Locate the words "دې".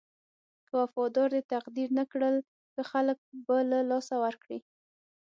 1.35-1.41